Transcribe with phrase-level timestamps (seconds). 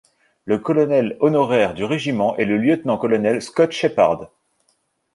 [0.45, 4.31] Le colonel honoraire du régiment est le lieutenant-colonel Scott Shepherd.